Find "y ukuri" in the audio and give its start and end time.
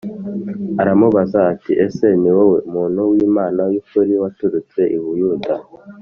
3.73-4.11